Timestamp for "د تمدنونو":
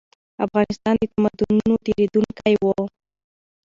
0.99-1.75